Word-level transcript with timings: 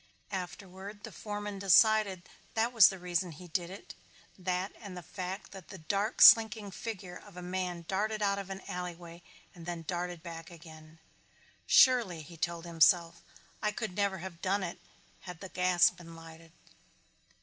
Afterward, 0.31 1.03
the 1.03 1.11
foreman 1.11 1.59
decided 1.59 2.23
that 2.55 2.73
was 2.73 2.87
the 2.89 2.97
reason 2.97 3.33
he 3.33 3.47
did 3.47 3.69
it, 3.69 3.93
that 4.35 4.73
and 4.79 4.97
the 4.97 5.03
fact 5.03 5.51
that 5.51 5.67
the 5.67 5.77
dark 5.77 6.23
slinking 6.23 6.71
figure 6.71 7.15
of 7.19 7.37
a 7.37 7.43
man 7.43 7.85
darted 7.87 8.19
out 8.19 8.39
of 8.39 8.49
an 8.49 8.61
alleyway 8.67 9.21
and 9.53 9.67
then 9.67 9.83
darted 9.83 10.23
back 10.23 10.49
again. 10.49 10.97
"Surely," 11.67 12.23
he 12.23 12.35
told 12.35 12.65
himself, 12.65 13.21
"I 13.61 13.69
could 13.71 13.95
never 13.95 14.17
have 14.17 14.41
done 14.41 14.63
it 14.63 14.79
had 15.19 15.39
the 15.39 15.49
gas 15.49 15.91
been 15.91 16.15
lighted." 16.15 16.51